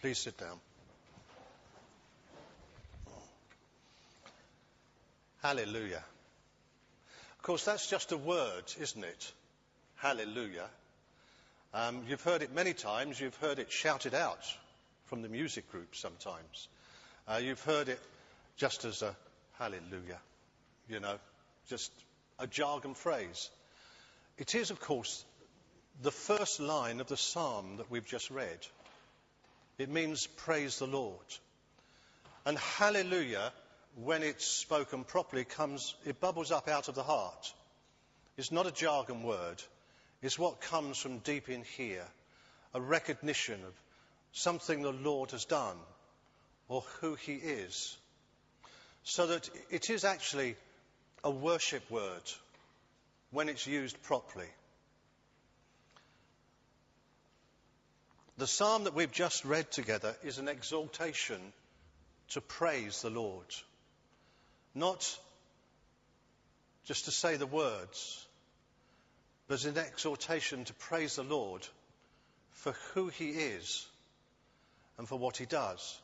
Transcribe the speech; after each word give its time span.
Please 0.00 0.18
sit 0.18 0.38
down. 0.38 0.58
Hallelujah. 5.42 6.02
Of 7.38 7.42
course, 7.42 7.64
that's 7.64 7.86
just 7.86 8.12
a 8.12 8.16
word, 8.16 8.64
isn't 8.80 9.04
it? 9.04 9.32
Hallelujah. 9.96 10.68
Um, 11.74 12.02
you've 12.08 12.22
heard 12.22 12.42
it 12.42 12.54
many 12.54 12.72
times. 12.72 13.20
You've 13.20 13.36
heard 13.36 13.58
it 13.58 13.70
shouted 13.70 14.14
out 14.14 14.44
from 15.06 15.20
the 15.20 15.28
music 15.28 15.70
group 15.70 15.94
sometimes. 15.94 16.68
Uh, 17.28 17.36
you've 17.42 17.62
heard 17.62 17.90
it 17.90 18.00
just 18.56 18.86
as 18.86 19.02
a 19.02 19.14
hallelujah, 19.58 20.18
you 20.88 21.00
know, 21.00 21.16
just 21.68 21.92
a 22.38 22.46
jargon 22.46 22.94
phrase. 22.94 23.50
It 24.38 24.54
is, 24.54 24.70
of 24.70 24.80
course, 24.80 25.24
the 26.02 26.10
first 26.10 26.58
line 26.58 27.00
of 27.00 27.06
the 27.08 27.18
psalm 27.18 27.76
that 27.76 27.90
we've 27.90 28.06
just 28.06 28.30
read. 28.30 28.66
It 29.80 29.88
means 29.88 30.26
praise 30.26 30.78
the 30.78 30.86
Lord. 30.86 31.24
And 32.44 32.58
hallelujah 32.58 33.52
when 33.96 34.22
it's 34.22 34.46
spoken 34.46 35.04
properly, 35.04 35.44
comes, 35.44 35.94
it 36.04 36.20
bubbles 36.20 36.52
up 36.52 36.68
out 36.68 36.88
of 36.88 36.94
the 36.94 37.02
heart. 37.02 37.52
It's 38.36 38.52
not 38.52 38.66
a 38.66 38.72
jargon 38.72 39.22
word. 39.22 39.62
It's 40.22 40.38
what 40.38 40.60
comes 40.60 40.98
from 40.98 41.18
deep 41.18 41.48
in 41.48 41.64
here, 41.76 42.04
a 42.74 42.80
recognition 42.80 43.60
of 43.64 43.72
something 44.32 44.82
the 44.82 44.92
Lord 44.92 45.30
has 45.32 45.44
done 45.44 45.76
or 46.68 46.82
who 47.00 47.14
He 47.14 47.34
is. 47.34 47.96
So 49.02 49.28
that 49.28 49.48
it 49.70 49.88
is 49.88 50.04
actually 50.04 50.56
a 51.24 51.30
worship 51.30 51.90
word 51.90 52.22
when 53.30 53.48
it's 53.48 53.66
used 53.66 54.00
properly. 54.02 54.48
The 58.40 58.46
psalm 58.46 58.84
that 58.84 58.94
we've 58.94 59.12
just 59.12 59.44
read 59.44 59.70
together 59.70 60.16
is 60.22 60.38
an 60.38 60.48
exaltation 60.48 61.52
to 62.30 62.40
praise 62.40 63.02
the 63.02 63.10
Lord. 63.10 63.44
Not 64.74 65.14
just 66.86 67.04
to 67.04 67.10
say 67.10 67.36
the 67.36 67.46
words, 67.46 68.26
but 69.46 69.66
an 69.66 69.76
exhortation 69.76 70.64
to 70.64 70.72
praise 70.72 71.16
the 71.16 71.22
Lord 71.22 71.68
for 72.52 72.72
who 72.94 73.08
he 73.08 73.28
is 73.28 73.86
and 74.96 75.06
for 75.06 75.18
what 75.18 75.36
he 75.36 75.44
does. 75.44 76.00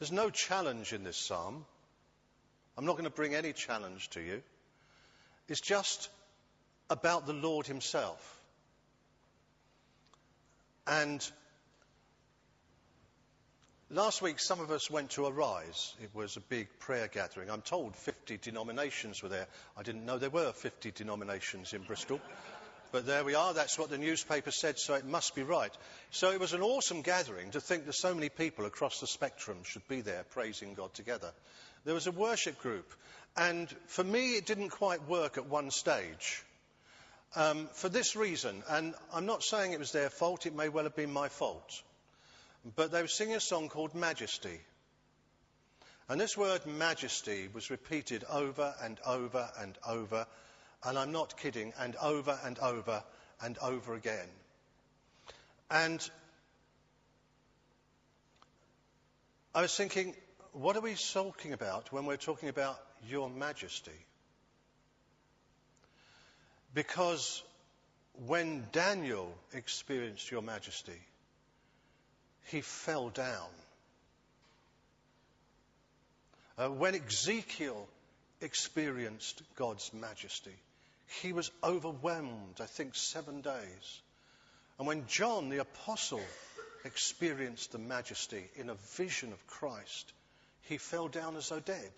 There's 0.00 0.10
no 0.10 0.28
challenge 0.28 0.92
in 0.92 1.04
this 1.04 1.16
psalm. 1.16 1.64
I'm 2.76 2.84
not 2.84 2.94
going 2.94 3.04
to 3.04 3.10
bring 3.10 3.36
any 3.36 3.52
challenge 3.52 4.10
to 4.10 4.20
you. 4.20 4.42
It's 5.46 5.60
just 5.60 6.08
about 6.90 7.28
the 7.28 7.32
Lord 7.32 7.68
himself. 7.68 8.39
And 10.90 11.32
Last 13.92 14.22
week, 14.22 14.38
some 14.38 14.60
of 14.60 14.70
us 14.70 14.88
went 14.88 15.10
to 15.10 15.26
Arise. 15.26 15.96
It 16.00 16.10
was 16.14 16.36
a 16.36 16.40
big 16.40 16.68
prayer 16.78 17.08
gathering. 17.08 17.50
I'm 17.50 17.60
told 17.60 17.96
50 17.96 18.36
denominations 18.36 19.20
were 19.20 19.28
there. 19.28 19.48
I 19.76 19.82
didn't 19.82 20.06
know 20.06 20.16
there 20.16 20.30
were 20.30 20.52
50 20.52 20.92
denominations 20.92 21.72
in 21.72 21.82
Bristol. 21.82 22.20
But 22.92 23.04
there 23.04 23.24
we 23.24 23.34
are. 23.34 23.52
That's 23.52 23.76
what 23.76 23.90
the 23.90 23.98
newspaper 23.98 24.52
said, 24.52 24.78
so 24.78 24.94
it 24.94 25.04
must 25.04 25.34
be 25.34 25.42
right. 25.42 25.76
So 26.12 26.30
it 26.30 26.38
was 26.38 26.52
an 26.52 26.62
awesome 26.62 27.02
gathering 27.02 27.50
to 27.50 27.60
think 27.60 27.86
that 27.86 27.94
so 27.94 28.14
many 28.14 28.28
people 28.28 28.64
across 28.64 29.00
the 29.00 29.08
spectrum 29.08 29.58
should 29.64 29.88
be 29.88 30.02
there 30.02 30.24
praising 30.30 30.74
God 30.74 30.94
together. 30.94 31.32
There 31.84 31.94
was 31.94 32.06
a 32.06 32.12
worship 32.12 32.60
group. 32.60 32.92
And 33.36 33.68
for 33.86 34.04
me, 34.04 34.36
it 34.36 34.46
didn't 34.46 34.70
quite 34.70 35.08
work 35.08 35.36
at 35.36 35.46
one 35.46 35.72
stage. 35.72 36.44
Um, 37.36 37.68
for 37.74 37.88
this 37.88 38.16
reason, 38.16 38.62
and 38.68 38.94
I'm 39.12 39.26
not 39.26 39.44
saying 39.44 39.72
it 39.72 39.78
was 39.78 39.92
their 39.92 40.10
fault, 40.10 40.46
it 40.46 40.54
may 40.54 40.68
well 40.68 40.84
have 40.84 40.96
been 40.96 41.12
my 41.12 41.28
fault. 41.28 41.82
But 42.76 42.90
they 42.90 43.02
were 43.02 43.08
singing 43.08 43.36
a 43.36 43.40
song 43.40 43.68
called 43.68 43.94
Majesty. 43.94 44.60
And 46.08 46.20
this 46.20 46.36
word 46.36 46.66
majesty 46.66 47.48
was 47.52 47.70
repeated 47.70 48.24
over 48.28 48.74
and 48.82 48.98
over 49.06 49.48
and 49.60 49.78
over, 49.86 50.26
and 50.84 50.98
I'm 50.98 51.12
not 51.12 51.36
kidding, 51.36 51.72
and 51.78 51.94
over 52.02 52.36
and 52.44 52.58
over 52.58 53.04
and 53.40 53.56
over 53.58 53.94
again. 53.94 54.28
And 55.70 56.10
I 59.54 59.62
was 59.62 59.76
thinking, 59.76 60.16
what 60.52 60.76
are 60.76 60.80
we 60.80 60.94
talking 60.94 61.52
about 61.52 61.92
when 61.92 62.06
we're 62.06 62.16
talking 62.16 62.48
about 62.48 62.76
your 63.08 63.30
majesty? 63.30 63.92
Because 66.74 67.42
when 68.26 68.66
Daniel 68.72 69.32
experienced 69.52 70.30
your 70.30 70.42
majesty, 70.42 71.00
he 72.46 72.60
fell 72.60 73.10
down. 73.10 73.48
Uh, 76.58 76.68
when 76.68 76.94
Ezekiel 76.94 77.88
experienced 78.40 79.42
God's 79.56 79.90
majesty, 79.92 80.54
he 81.22 81.32
was 81.32 81.50
overwhelmed, 81.64 82.60
I 82.60 82.66
think, 82.66 82.94
seven 82.94 83.40
days. 83.40 84.00
And 84.78 84.86
when 84.86 85.06
John 85.06 85.48
the 85.48 85.58
Apostle 85.58 86.22
experienced 86.84 87.72
the 87.72 87.78
majesty 87.78 88.44
in 88.56 88.70
a 88.70 88.74
vision 88.96 89.32
of 89.32 89.46
Christ, 89.46 90.12
he 90.62 90.78
fell 90.78 91.08
down 91.08 91.36
as 91.36 91.48
though 91.48 91.60
dead. 91.60 91.90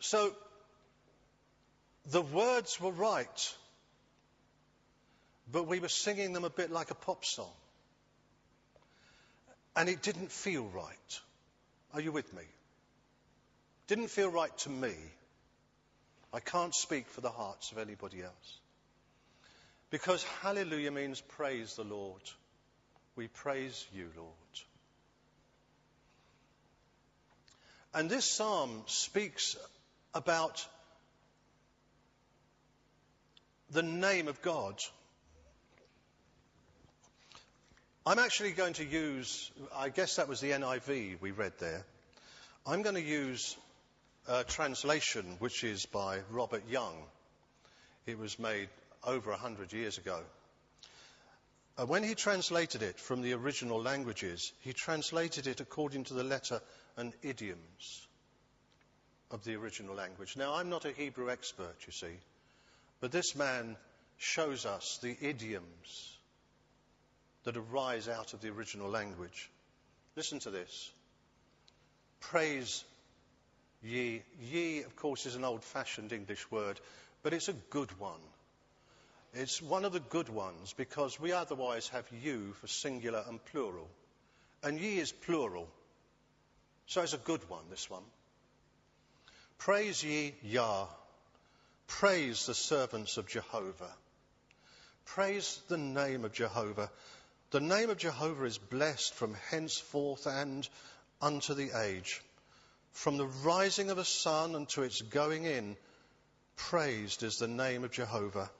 So 0.00 0.32
the 2.06 2.22
words 2.22 2.80
were 2.80 2.92
right 2.92 3.54
but 5.52 5.66
we 5.66 5.80
were 5.80 5.88
singing 5.88 6.32
them 6.32 6.44
a 6.44 6.50
bit 6.50 6.70
like 6.70 6.90
a 6.90 6.94
pop 6.94 7.24
song. 7.24 7.52
And 9.74 9.88
it 9.88 10.02
didn't 10.02 10.30
feel 10.30 10.64
right. 10.64 11.20
Are 11.94 12.00
you 12.00 12.12
with 12.12 12.32
me? 12.34 12.42
Didn't 13.86 14.08
feel 14.08 14.30
right 14.30 14.56
to 14.58 14.70
me. 14.70 14.94
I 16.32 16.40
can't 16.40 16.74
speak 16.74 17.08
for 17.08 17.20
the 17.20 17.30
hearts 17.30 17.72
of 17.72 17.78
anybody 17.78 18.22
else. 18.22 18.58
Because 19.90 20.22
hallelujah 20.42 20.92
means 20.92 21.20
praise 21.20 21.74
the 21.74 21.84
Lord. 21.84 22.22
We 23.16 23.26
praise 23.26 23.84
you, 23.92 24.08
Lord. 24.16 24.30
And 27.92 28.08
this 28.08 28.24
psalm 28.24 28.82
speaks 28.86 29.56
about 30.14 30.64
the 33.70 33.82
name 33.82 34.28
of 34.28 34.42
God. 34.42 34.74
I'm 38.04 38.18
actually 38.18 38.52
going 38.52 38.72
to 38.74 38.84
use, 38.84 39.50
I 39.76 39.90
guess 39.90 40.16
that 40.16 40.28
was 40.28 40.40
the 40.40 40.50
NIV 40.50 41.20
we 41.20 41.30
read 41.30 41.52
there. 41.60 41.84
I'm 42.66 42.82
going 42.82 42.96
to 42.96 43.00
use 43.00 43.56
a 44.26 44.42
translation 44.44 45.36
which 45.38 45.64
is 45.64 45.86
by 45.86 46.20
Robert 46.30 46.62
Young. 46.68 46.94
It 48.06 48.18
was 48.18 48.38
made 48.38 48.68
over 49.04 49.30
a 49.30 49.36
hundred 49.36 49.72
years 49.72 49.98
ago. 49.98 50.20
When 51.86 52.02
he 52.02 52.14
translated 52.14 52.82
it 52.82 52.98
from 52.98 53.22
the 53.22 53.32
original 53.32 53.80
languages, 53.80 54.52
he 54.60 54.74
translated 54.74 55.46
it 55.46 55.60
according 55.60 56.04
to 56.04 56.14
the 56.14 56.24
letter 56.24 56.60
and 56.96 57.14
idioms 57.22 58.06
of 59.30 59.44
the 59.44 59.54
original 59.54 59.94
language. 59.94 60.36
Now, 60.36 60.54
I'm 60.54 60.68
not 60.68 60.84
a 60.84 60.92
Hebrew 60.92 61.30
expert, 61.30 61.76
you 61.86 61.92
see, 61.92 62.18
but 63.00 63.12
this 63.12 63.34
man 63.34 63.76
shows 64.18 64.66
us 64.66 64.98
the 65.02 65.16
idioms 65.20 66.18
that 67.44 67.56
arise 67.56 68.08
out 68.08 68.34
of 68.34 68.40
the 68.40 68.50
original 68.50 68.88
language. 68.88 69.50
Listen 70.16 70.38
to 70.40 70.50
this. 70.50 70.90
Praise 72.20 72.84
ye. 73.82 74.22
Ye, 74.42 74.82
of 74.82 74.94
course, 74.96 75.24
is 75.24 75.36
an 75.36 75.44
old 75.44 75.64
fashioned 75.64 76.12
English 76.12 76.50
word, 76.50 76.78
but 77.22 77.32
it's 77.32 77.48
a 77.48 77.54
good 77.70 77.98
one. 77.98 78.20
It's 79.32 79.62
one 79.62 79.84
of 79.84 79.92
the 79.92 80.00
good 80.00 80.28
ones 80.28 80.74
because 80.76 81.18
we 81.20 81.32
otherwise 81.32 81.88
have 81.88 82.06
you 82.22 82.52
for 82.60 82.66
singular 82.66 83.24
and 83.28 83.42
plural. 83.46 83.88
And 84.62 84.78
ye 84.78 84.98
is 84.98 85.12
plural. 85.12 85.68
So 86.86 87.02
it's 87.02 87.14
a 87.14 87.18
good 87.18 87.48
one, 87.48 87.62
this 87.70 87.88
one. 87.88 88.02
Praise 89.58 90.02
ye 90.02 90.34
Yah. 90.42 90.86
Praise 91.98 92.46
the 92.46 92.54
servants 92.54 93.18
of 93.18 93.26
Jehovah. 93.26 93.94
Praise 95.04 95.60
the 95.68 95.76
name 95.76 96.24
of 96.24 96.32
Jehovah. 96.32 96.90
The 97.50 97.60
name 97.60 97.90
of 97.90 97.98
Jehovah 97.98 98.44
is 98.44 98.56
blessed 98.56 99.12
from 99.12 99.34
henceforth 99.50 100.26
and 100.26 100.66
unto 101.20 101.52
the 101.52 101.78
age. 101.78 102.22
From 102.92 103.18
the 103.18 103.26
rising 103.26 103.90
of 103.90 103.98
the 103.98 104.04
sun 104.04 104.54
unto 104.54 104.82
its 104.82 105.02
going 105.02 105.44
in, 105.44 105.76
praised 106.56 107.22
is 107.22 107.36
the 107.38 107.48
name 107.48 107.84
of 107.84 107.90
Jehovah. 107.90 108.50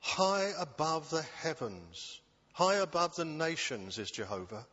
High 0.00 0.52
above 0.58 1.08
the 1.08 1.22
heavens, 1.22 2.20
high 2.52 2.74
above 2.74 3.16
the 3.16 3.24
nations 3.24 3.96
is 3.96 4.10
Jehovah. 4.10 4.66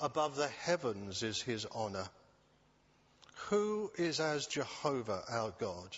Above 0.00 0.36
the 0.36 0.48
heavens 0.48 1.22
is 1.22 1.42
his 1.42 1.66
honor. 1.66 2.08
Who 3.48 3.90
is 3.98 4.20
as 4.20 4.46
Jehovah 4.46 5.22
our 5.28 5.52
God? 5.58 5.96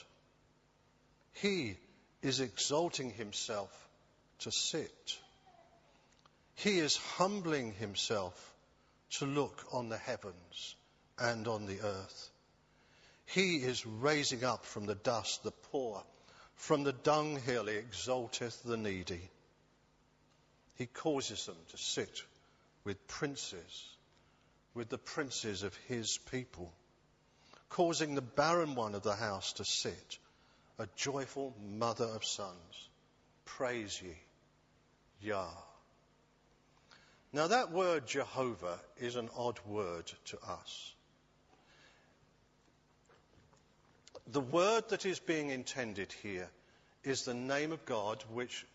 He 1.34 1.76
is 2.23 2.40
exalting 2.40 3.11
himself 3.11 3.70
to 4.40 4.52
sit 4.52 5.19
He 6.55 6.79
is 6.79 6.96
humbling 6.96 7.73
himself 7.73 8.55
to 9.19 9.26
look 9.26 9.64
on 9.73 9.88
the 9.88 9.99
heavens 9.99 10.76
and 11.19 11.49
on 11.49 11.67
the 11.67 11.81
earth. 11.81 12.31
He 13.26 13.56
is 13.56 13.84
raising 13.84 14.44
up 14.44 14.64
from 14.64 14.87
the 14.87 14.94
dust 14.94 15.43
the 15.43 15.50
poor. 15.50 16.05
From 16.55 16.84
the 16.84 16.93
dunghill 16.93 17.67
he 17.67 17.76
exalteth 17.76 18.62
the 18.62 18.76
needy. 18.76 19.29
He 20.76 20.87
causes 20.87 21.46
them 21.46 21.56
to 21.70 21.79
sit 21.79 22.23
with 22.84 23.06
princes, 23.08 23.88
with 24.75 24.88
the 24.88 24.99
princes 24.99 25.62
of 25.62 25.75
his 25.88 26.19
people, 26.31 26.73
causing 27.70 28.14
the 28.14 28.23
barren 28.23 28.75
one 28.75 28.94
of 28.94 29.02
the 29.02 29.17
house 29.17 29.55
to 29.55 29.64
sit, 29.64 30.19
a 30.79 30.87
joyful 30.97 31.55
mother 31.61 32.05
of 32.05 32.25
sons. 32.25 32.89
Praise 33.45 34.01
ye, 34.03 34.15
Yah. 35.21 35.47
Now, 37.33 37.47
that 37.47 37.73
word 37.73 38.07
Jehovah 38.07 38.79
is 38.99 39.17
an 39.17 39.31
odd 39.37 39.59
word 39.67 40.11
to 40.27 40.39
us. 40.47 40.95
The 44.31 44.41
word 44.41 44.91
that 44.91 45.07
is 45.07 45.19
being 45.19 45.51
intended 45.51 46.13
here 46.23 46.49
is 47.05 47.25
the 47.25 47.35
name 47.35 47.73
of 47.73 47.85
God 47.87 48.23
which 48.33 48.67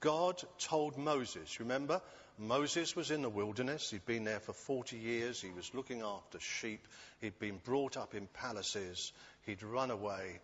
God 0.00 0.42
told 0.58 0.96
Moses. 0.96 1.60
Remember, 1.60 2.00
Moses 2.38 2.94
was 2.94 3.10
in 3.10 3.22
the 3.22 3.28
wilderness. 3.28 3.90
He'd 3.90 4.06
been 4.06 4.24
there 4.24 4.40
for 4.40 4.52
40 4.52 4.96
years. 4.96 5.40
He 5.40 5.50
was 5.50 5.74
looking 5.74 6.02
after 6.02 6.38
sheep. 6.38 6.86
He'd 7.20 7.38
been 7.38 7.58
brought 7.64 7.96
up 7.96 8.14
in 8.14 8.26
palaces. 8.26 9.12
He'd 9.46 9.62
run 9.62 9.90
away. 9.90 10.40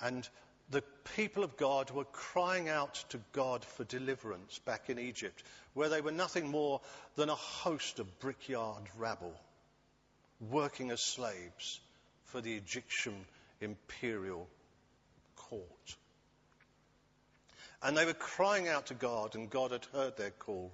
And 0.00 0.28
the 0.70 0.82
people 1.16 1.44
of 1.44 1.56
God 1.56 1.90
were 1.90 2.04
crying 2.04 2.68
out 2.68 2.94
to 3.10 3.20
God 3.32 3.64
for 3.64 3.84
deliverance 3.84 4.58
back 4.60 4.90
in 4.90 4.98
Egypt, 4.98 5.42
where 5.74 5.88
they 5.88 6.00
were 6.00 6.12
nothing 6.12 6.48
more 6.48 6.80
than 7.16 7.30
a 7.30 7.34
host 7.34 7.98
of 7.98 8.18
brickyard 8.20 8.82
rabble, 8.98 9.34
working 10.50 10.90
as 10.90 11.00
slaves 11.00 11.80
for 12.26 12.40
the 12.40 12.54
Egyptian 12.54 13.14
imperial 13.60 14.46
court. 15.36 15.96
And 17.82 17.96
they 17.96 18.04
were 18.04 18.14
crying 18.14 18.68
out 18.68 18.86
to 18.86 18.94
God, 18.94 19.34
and 19.34 19.48
God 19.48 19.70
had 19.70 19.84
heard 19.92 20.16
their 20.16 20.30
call. 20.30 20.72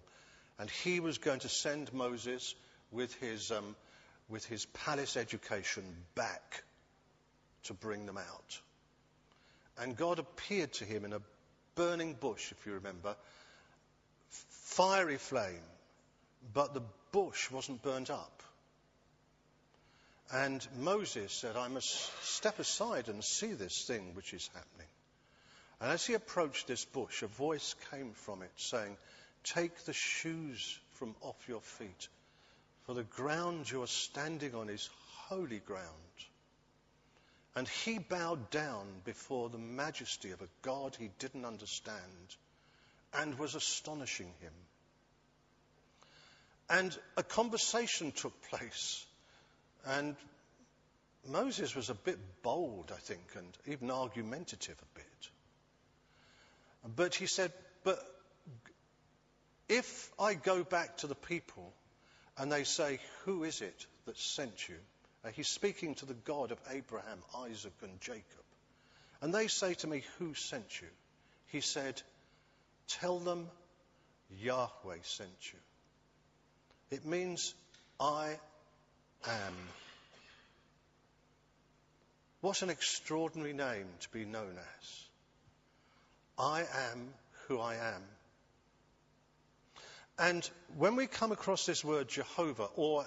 And 0.58 0.70
he 0.70 1.00
was 1.00 1.18
going 1.18 1.40
to 1.40 1.48
send 1.48 1.92
Moses 1.92 2.54
with 2.90 3.14
his, 3.16 3.50
um, 3.50 3.76
with 4.28 4.44
his 4.46 4.66
palace 4.66 5.16
education 5.16 5.84
back 6.14 6.62
to 7.64 7.74
bring 7.74 8.06
them 8.06 8.18
out. 8.18 8.60
And 9.78 9.96
God 9.96 10.18
appeared 10.18 10.72
to 10.74 10.84
him 10.84 11.04
in 11.04 11.12
a 11.12 11.20
burning 11.74 12.14
bush, 12.14 12.52
if 12.52 12.66
you 12.66 12.74
remember, 12.74 13.16
fiery 14.28 15.18
flame, 15.18 15.62
but 16.52 16.74
the 16.74 16.82
bush 17.12 17.50
wasn't 17.50 17.82
burnt 17.82 18.10
up. 18.10 18.42
And 20.32 20.66
Moses 20.78 21.32
said, 21.32 21.56
I 21.56 21.68
must 21.68 21.90
step 22.24 22.58
aside 22.58 23.08
and 23.08 23.22
see 23.22 23.52
this 23.52 23.84
thing 23.84 24.14
which 24.14 24.32
is 24.32 24.48
happening. 24.54 24.88
And 25.80 25.90
as 25.92 26.06
he 26.06 26.14
approached 26.14 26.66
this 26.66 26.84
bush, 26.84 27.22
a 27.22 27.26
voice 27.26 27.74
came 27.90 28.12
from 28.12 28.42
it 28.42 28.52
saying, 28.56 28.96
Take 29.42 29.84
the 29.84 29.92
shoes 29.92 30.78
from 30.92 31.14
off 31.20 31.36
your 31.46 31.60
feet, 31.60 32.08
for 32.86 32.94
the 32.94 33.02
ground 33.02 33.70
you 33.70 33.82
are 33.82 33.86
standing 33.86 34.54
on 34.54 34.70
is 34.70 34.88
holy 35.28 35.58
ground. 35.58 35.84
And 37.56 37.68
he 37.68 37.98
bowed 37.98 38.50
down 38.50 38.86
before 39.04 39.48
the 39.48 39.58
majesty 39.58 40.32
of 40.32 40.42
a 40.42 40.48
God 40.62 40.96
he 40.98 41.10
didn't 41.18 41.44
understand 41.44 42.36
and 43.12 43.38
was 43.38 43.54
astonishing 43.54 44.32
him. 44.40 44.52
And 46.68 46.96
a 47.16 47.22
conversation 47.22 48.10
took 48.10 48.32
place. 48.50 49.06
And 49.86 50.16
Moses 51.28 51.76
was 51.76 51.90
a 51.90 51.94
bit 51.94 52.18
bold, 52.42 52.90
I 52.92 52.98
think, 52.98 53.22
and 53.36 53.56
even 53.66 53.90
argumentative 53.90 54.76
a 54.80 54.98
bit. 54.98 55.30
But 56.96 57.14
he 57.14 57.26
said, 57.26 57.52
But 57.82 57.98
if 59.68 60.10
I 60.18 60.34
go 60.34 60.64
back 60.64 60.98
to 60.98 61.06
the 61.06 61.14
people 61.14 61.72
and 62.36 62.50
they 62.50 62.64
say, 62.64 62.98
Who 63.24 63.44
is 63.44 63.60
it 63.60 63.86
that 64.06 64.18
sent 64.18 64.68
you? 64.68 64.76
Uh, 65.24 65.28
he's 65.30 65.48
speaking 65.48 65.94
to 65.96 66.06
the 66.06 66.14
God 66.14 66.50
of 66.50 66.58
Abraham, 66.70 67.18
Isaac, 67.38 67.72
and 67.82 68.00
Jacob. 68.00 68.24
And 69.22 69.32
they 69.32 69.46
say 69.46 69.74
to 69.74 69.86
me, 69.86 70.02
Who 70.18 70.34
sent 70.34 70.80
you? 70.80 70.88
He 71.46 71.60
said, 71.60 72.00
Tell 72.88 73.18
them 73.18 73.48
Yahweh 74.42 74.98
sent 75.02 75.52
you. 75.52 75.58
It 76.90 77.06
means, 77.06 77.54
I 77.98 78.38
am. 79.26 79.54
What 82.42 82.60
an 82.60 82.68
extraordinary 82.68 83.54
name 83.54 83.86
to 84.00 84.08
be 84.10 84.26
known 84.26 84.56
as. 84.58 85.04
I 86.38 86.60
am 86.92 87.08
who 87.48 87.58
I 87.58 87.76
am. 87.76 88.02
And 90.18 90.48
when 90.76 90.96
we 90.96 91.06
come 91.06 91.32
across 91.32 91.64
this 91.64 91.82
word 91.82 92.08
Jehovah, 92.08 92.68
or 92.76 93.06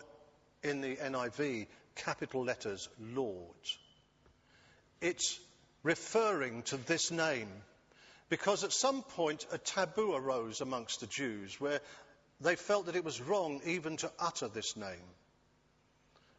in 0.64 0.82
the 0.82 0.96
NIV, 0.96 1.68
capital 1.98 2.44
letters, 2.44 2.88
Lord. 3.00 3.66
It's 5.02 5.40
referring 5.84 6.64
to 6.64 6.78
this 6.78 7.12
name 7.12 7.50
because 8.30 8.64
at 8.64 8.72
some 8.72 9.04
point 9.04 9.46
a 9.52 9.58
taboo 9.58 10.14
arose 10.14 10.62
amongst 10.62 11.00
the 11.02 11.08
Jews 11.08 11.60
where 11.60 11.82
they 12.42 12.56
felt 12.56 12.86
that 12.86 12.96
it 12.96 13.04
was 13.04 13.22
wrong 13.22 13.62
even 13.66 13.98
to 13.98 14.12
utter 14.20 14.48
this 14.48 14.76
name. 14.78 15.10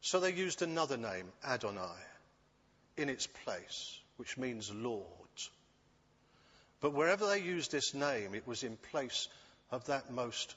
So 0.01 0.21
they 0.21 0.33
used 0.33 0.63
another 0.63 0.97
name, 0.97 1.27
Adonai, 1.45 1.99
in 2.97 3.09
its 3.09 3.27
place, 3.27 4.01
which 4.17 4.39
means 4.39 4.73
Lord. 4.73 5.05
But 6.81 6.93
wherever 6.93 7.27
they 7.27 7.41
used 7.41 7.73
this 7.73 7.95
name, 7.95 8.35
it 8.35 8.47
was 8.47 8.63
in 8.63 8.77
place 8.93 9.29
of 9.71 9.87
that 9.87 10.13
most 10.13 10.55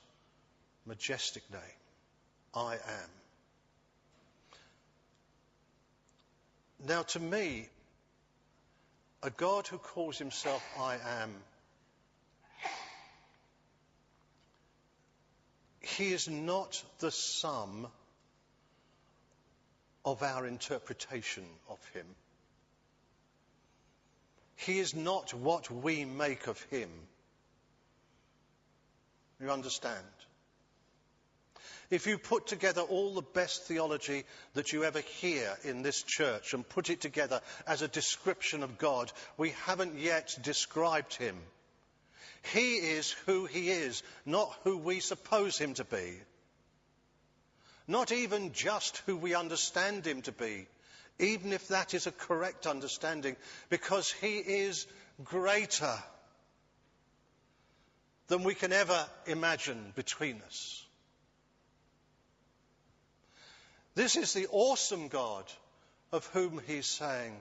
majestic 0.85 1.43
name, 1.51 1.61
I 2.53 2.73
am. 2.73 3.20
Now, 6.87 7.03
to 7.03 7.19
me, 7.19 7.67
a 9.21 9.29
God 9.29 9.67
who 9.67 9.77
calls 9.77 10.17
himself 10.17 10.63
I 10.79 10.95
am, 10.95 11.35
he 15.79 16.11
is 16.11 16.27
not 16.27 16.83
the 16.99 17.11
sum 17.11 17.87
of 20.03 20.23
our 20.23 20.47
interpretation 20.47 21.43
of 21.69 21.77
him. 21.93 22.05
He 24.55 24.79
is 24.79 24.95
not 24.95 25.33
what 25.33 25.69
we 25.69 26.05
make 26.05 26.47
of 26.47 26.59
him. 26.63 26.89
You 29.39 29.51
understand? 29.51 30.05
If 31.91 32.07
you 32.07 32.17
put 32.17 32.47
together 32.47 32.81
all 32.81 33.13
the 33.13 33.21
best 33.21 33.63
theology 33.63 34.23
that 34.53 34.71
you 34.71 34.85
ever 34.85 35.01
hear 35.01 35.57
in 35.65 35.81
this 35.81 36.01
church 36.01 36.53
and 36.53 36.67
put 36.67 36.89
it 36.89 37.01
together 37.01 37.41
as 37.67 37.81
a 37.81 37.87
description 37.89 38.63
of 38.63 38.77
God, 38.77 39.11
we 39.37 39.49
haven't 39.65 39.99
yet 39.99 40.33
described 40.41 41.13
him. 41.15 41.35
He 42.53 42.75
is 42.75 43.11
who 43.25 43.45
he 43.45 43.69
is, 43.69 44.03
not 44.25 44.55
who 44.63 44.77
we 44.77 45.01
suppose 45.01 45.57
him 45.57 45.73
to 45.75 45.83
be. 45.83 46.17
Not 47.87 48.13
even 48.13 48.53
just 48.53 48.99
who 49.05 49.17
we 49.17 49.35
understand 49.35 50.07
him 50.07 50.21
to 50.21 50.31
be, 50.31 50.67
even 51.19 51.51
if 51.51 51.67
that 51.67 51.93
is 51.93 52.07
a 52.07 52.11
correct 52.11 52.67
understanding, 52.67 53.35
because 53.69 54.09
he 54.09 54.37
is 54.37 54.87
greater 55.25 55.97
than 58.27 58.43
we 58.43 58.55
can 58.55 58.71
ever 58.71 59.05
imagine 59.27 59.91
between 59.93 60.41
us. 60.47 60.85
This 63.93 64.15
is 64.15 64.33
the 64.33 64.47
awesome 64.51 65.09
God 65.09 65.45
of 66.11 66.25
whom 66.27 66.61
he's 66.65 66.85
saying, 66.85 67.35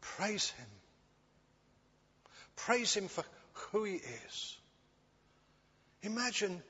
Praise 0.00 0.50
him. 0.50 0.66
Praise 2.56 2.94
him 2.94 3.08
for 3.08 3.24
who 3.52 3.84
he 3.84 3.94
is. 3.94 4.56
Imagine 6.02 6.62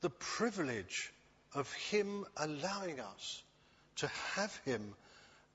the 0.00 0.10
privilege 0.10 1.12
of 1.54 1.72
him 1.72 2.26
allowing 2.36 3.00
us 3.00 3.42
to 3.96 4.08
have 4.34 4.54
him 4.64 4.94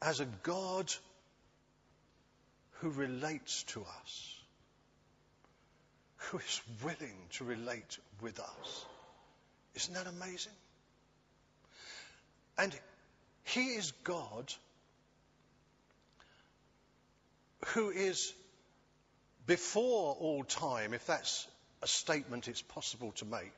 as 0.01 0.20
a 0.20 0.27
God 0.44 0.92
who 2.80 2.89
relates 2.89 3.63
to 3.63 3.82
us, 3.82 4.39
who 6.18 6.38
is 6.38 6.62
willing 6.84 7.18
to 7.34 7.44
relate 7.44 7.98
with 8.22 8.39
us. 8.39 8.86
Isn't 9.75 9.94
that 9.94 10.08
amazing? 10.08 10.54
And 12.58 12.76
He 13.44 13.76
is 13.76 13.92
God 14.04 14.54
who 17.68 17.90
is 17.90 18.34
before 19.46 20.16
all 20.20 20.44
time, 20.44 20.94
if 20.94 21.06
that's 21.06 21.48
a 21.82 21.88
statement 21.88 22.48
it's 22.48 22.62
possible 22.62 23.12
to 23.14 23.26
make. 23.26 23.54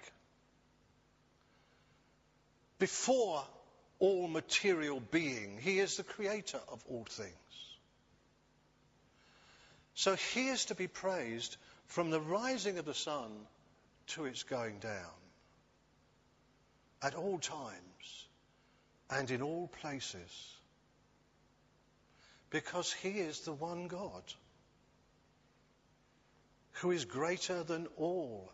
Before 2.80 3.44
all 4.00 4.28
material 4.28 5.02
being, 5.12 5.58
he 5.60 5.80
is 5.80 5.98
the 5.98 6.04
creator 6.04 6.60
of 6.72 6.84
all 6.90 7.06
things. 7.10 7.32
So 9.96 10.16
he 10.16 10.50
is 10.50 10.66
to 10.66 10.76
be 10.76 10.88
praised 10.88 11.58
from 11.88 12.12
the 12.12 12.22
rising 12.22 12.78
of 12.78 12.86
the 12.86 12.94
sun 12.94 13.32
to 14.08 14.26
its 14.26 14.44
going 14.44 14.78
down 14.80 15.18
at 17.02 17.16
all 17.16 17.40
times 17.40 18.27
and 19.10 19.32
in 19.32 19.42
all 19.42 19.68
places 19.82 20.58
because 22.50 22.92
he 22.94 23.10
is 23.10 23.42
the 23.42 23.54
one 23.54 23.88
God 23.88 24.24
who 26.74 26.92
is 26.92 27.06
greater 27.06 27.64
than 27.64 27.88
all 27.98 28.52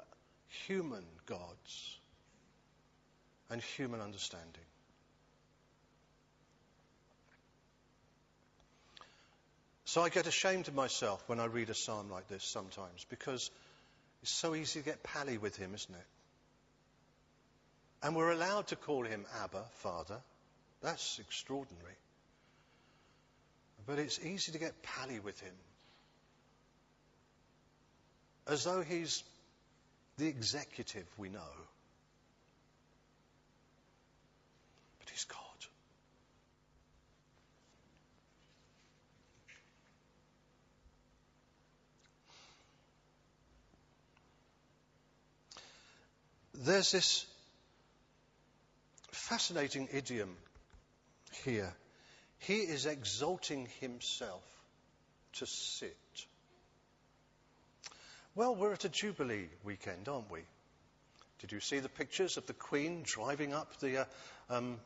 human 0.67 1.03
gods 1.25 1.99
and 3.49 3.61
human 3.61 3.99
understanding. 4.01 4.65
So 9.85 10.01
I 10.01 10.09
get 10.09 10.25
ashamed 10.25 10.67
of 10.69 10.73
myself 10.73 11.23
when 11.27 11.39
I 11.39 11.45
read 11.45 11.69
a 11.69 11.75
psalm 11.75 12.09
like 12.09 12.27
this 12.27 12.43
sometimes 12.43 13.05
because 13.09 13.51
it's 14.21 14.31
so 14.31 14.55
easy 14.55 14.79
to 14.79 14.85
get 14.85 15.03
pally 15.03 15.37
with 15.37 15.55
him, 15.55 15.75
isn't 15.75 15.93
it? 15.93 16.07
And 18.01 18.15
we're 18.15 18.31
allowed 18.31 18.67
to 18.67 18.75
call 18.75 19.03
him 19.03 19.25
Abba, 19.43 19.63
Father. 19.81 20.19
That's 20.83 21.17
extraordinary. 21.19 21.95
But 23.85 23.99
it's 23.99 24.19
easy 24.19 24.51
to 24.51 24.59
get 24.59 24.83
pally 24.83 25.19
with 25.19 25.39
him. 25.39 25.53
As 28.47 28.65
though 28.65 28.81
he's 28.81 29.23
the 30.17 30.27
executive 30.27 31.05
we 31.17 31.29
know. 31.29 31.39
But 34.99 35.09
he's 35.09 35.23
God. 35.23 35.39
There's 46.65 46.91
this 46.91 47.25
fascinating 49.11 49.87
idiom 49.93 50.35
here 51.35 51.73
he 52.47 52.55
is 52.55 52.85
exalting 52.85 53.67
himself 53.79 54.43
to 55.33 55.45
sit. 55.45 55.95
Well, 58.35 58.55
we're 58.55 58.73
at 58.73 58.85
a 58.85 58.89
Jubilee 58.89 59.47
weekend, 59.63 60.09
aren't 60.09 60.29
we? 60.29 60.41
Did 61.39 61.51
you 61.51 61.59
see 61.59 61.79
the 61.79 61.89
pictures 61.89 62.37
of 62.37 62.45
the 62.45 62.53
Queen 62.53 63.03
driving 63.03 63.53
up 63.53 63.79
the, 63.79 64.01
uh, 64.01 64.05
um, 64.49 64.77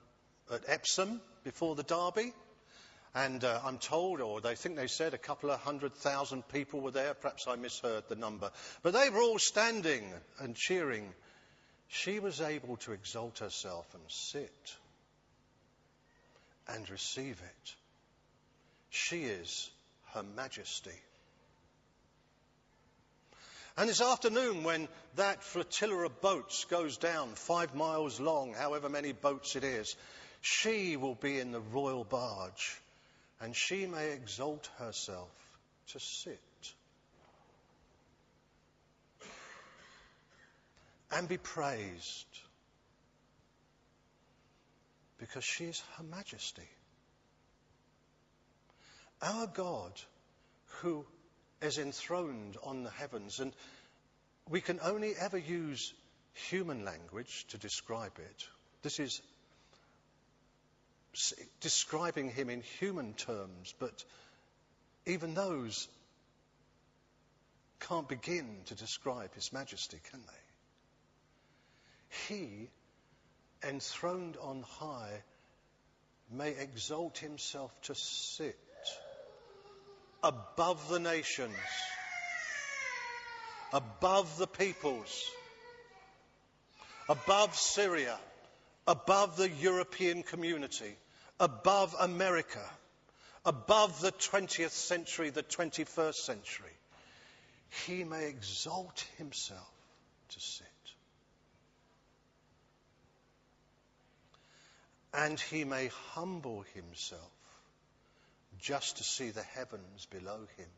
at 0.52 0.62
Epsom 0.68 1.20
before 1.44 1.76
the 1.76 1.84
Derby? 1.84 2.34
And 3.16 3.44
uh, 3.44 3.60
I'm 3.64 3.80
told, 3.80 4.22
or 4.22 4.42
they 4.42 4.56
think 4.56 4.76
they 4.76 4.88
said, 4.88 5.16
a 5.16 5.18
couple 5.18 5.50
of 5.50 5.60
hundred 5.60 5.96
thousand 5.96 6.48
people 6.50 6.82
were 6.82 6.92
there. 6.92 7.16
Perhaps 7.16 7.48
I 7.48 7.56
misheard 7.56 8.04
the 8.08 8.16
number. 8.16 8.52
But 8.84 8.94
they 8.94 9.10
were 9.10 9.22
all 9.22 9.40
standing 9.40 10.14
and 10.40 10.56
cheering. 10.56 11.12
She 11.88 12.20
was 12.20 12.42
able 12.42 12.78
to 12.78 12.92
exalt 12.92 13.40
herself 13.40 13.88
and 13.96 14.04
sit 14.10 14.76
and 16.70 16.90
receive 16.90 17.40
it. 17.40 17.76
She 18.90 19.24
is 19.24 19.70
Her 20.14 20.24
Majesty. 20.24 20.92
And 23.78 23.88
this 23.88 24.02
afternoon, 24.02 24.64
when 24.64 24.88
that 25.18 25.44
flotilla 25.44 26.06
of 26.06 26.20
boats 26.20 26.66
goes 26.66 26.98
down 26.98 27.30
five 27.36 27.76
miles 27.76 28.20
long, 28.20 28.54
however 28.54 28.90
many 28.90 29.12
boats 29.12 29.56
it 29.56 29.64
is, 29.64 29.96
she 30.42 30.98
will 30.98 31.16
be 31.16 31.40
in 31.40 31.52
the 31.52 31.60
royal 31.60 32.04
barge 32.04 32.82
and 33.40 33.56
she 33.56 33.86
may 33.86 34.12
exalt 34.12 34.70
herself 34.80 35.30
to 35.92 36.00
sit 36.00 36.40
and 41.12 41.28
be 41.28 41.38
praised 41.38 42.26
because 45.18 45.44
she 45.44 45.66
is 45.66 45.82
Her 45.98 46.04
Majesty. 46.04 46.68
Our 49.22 49.48
God, 49.48 49.92
who 50.82 51.06
is 51.62 51.78
enthroned 51.78 52.58
on 52.64 52.84
the 52.84 52.92
heavens, 52.92 53.40
and 53.40 53.52
we 54.50 54.62
can 54.62 54.80
only 54.84 55.14
ever 55.20 55.38
use 55.38 55.94
human 56.50 56.86
language 56.86 57.46
to 57.50 57.58
describe 57.58 58.18
it. 58.20 58.48
This 58.84 59.00
is 59.00 59.22
describing 61.62 62.30
him 62.30 62.50
in 62.50 62.62
human 62.80 63.14
terms, 63.14 63.74
but 63.80 64.04
even 65.08 65.34
those 65.34 65.88
can't 67.80 68.08
begin 68.08 68.58
to 68.66 68.76
describe 68.76 69.34
his 69.34 69.52
majesty, 69.52 70.00
can 70.12 70.20
they? 70.20 70.34
He 72.28 72.70
enthroned 73.64 74.38
on 74.42 74.64
high, 74.80 75.24
may 76.32 76.52
exalt 76.52 77.18
himself 77.18 77.74
to 77.84 77.96
sit 77.96 78.58
above 80.24 80.90
the 80.90 81.00
nations, 81.00 81.56
above 83.72 84.38
the 84.38 84.48
peoples, 84.48 85.32
above 87.08 87.56
Syria, 87.56 88.18
above 88.88 89.38
the 89.38 89.50
European 89.50 90.24
community, 90.24 90.98
above 91.40 91.96
America, 92.00 92.64
above 93.46 94.02
the 94.02 94.12
20th 94.12 94.72
century, 94.72 95.30
the 95.30 95.44
21st 95.44 96.16
century. 96.16 96.70
He 97.86 98.04
may 98.04 98.28
exalt 98.28 99.06
himself 99.18 99.72
to 100.30 100.40
sit. 100.40 100.68
And 105.18 105.40
he 105.40 105.64
may 105.64 105.90
humble 106.14 106.64
himself 106.76 107.32
just 108.62 108.98
to 108.98 109.04
see 109.04 109.32
the 109.32 109.42
heavens 109.42 110.06
below 110.12 110.40
him. 110.58 110.70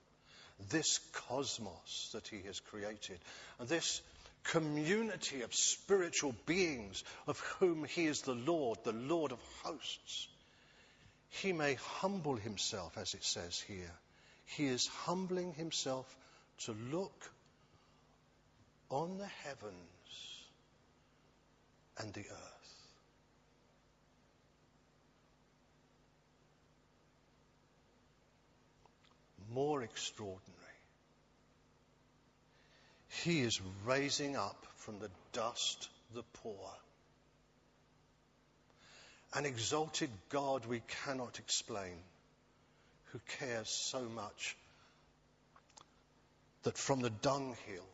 This 0.69 0.99
cosmos 1.27 2.09
that 2.13 2.27
he 2.27 2.41
has 2.47 2.59
created, 2.61 3.19
and 3.59 3.67
this 3.67 4.01
community 4.43 5.41
of 5.41 5.53
spiritual 5.53 6.33
beings 6.45 7.03
of 7.27 7.39
whom 7.59 7.83
he 7.83 8.05
is 8.05 8.21
the 8.21 8.33
Lord, 8.33 8.79
the 8.83 8.93
Lord 8.93 9.33
of 9.33 9.39
hosts. 9.63 10.27
He 11.29 11.51
may 11.51 11.75
humble 11.99 12.35
himself, 12.35 12.97
as 12.97 13.13
it 13.13 13.23
says 13.23 13.59
here. 13.67 13.91
He 14.45 14.67
is 14.67 14.87
humbling 14.87 15.53
himself 15.53 16.07
to 16.59 16.75
look 16.91 17.31
on 18.89 19.17
the 19.17 19.29
heavens 19.43 20.43
and 21.99 22.13
the 22.13 22.21
earth. 22.21 22.59
More 29.53 29.83
extraordinary. 29.83 30.55
He 33.23 33.41
is 33.41 33.59
raising 33.85 34.35
up 34.35 34.65
from 34.77 34.99
the 34.99 35.09
dust 35.33 35.89
the 36.13 36.23
poor. 36.41 36.69
An 39.33 39.45
exalted 39.45 40.09
God 40.29 40.65
we 40.65 40.81
cannot 41.05 41.39
explain, 41.39 41.97
who 43.11 43.19
cares 43.39 43.69
so 43.69 44.01
much 44.01 44.55
that 46.63 46.77
from 46.77 47.01
the 47.01 47.09
dunghill 47.09 47.87